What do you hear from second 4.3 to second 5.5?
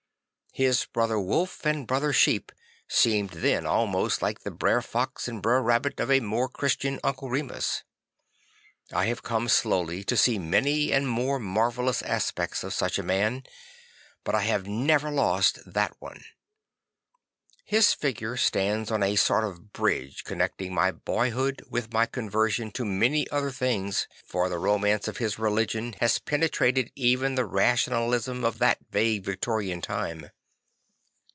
the Brer Fox and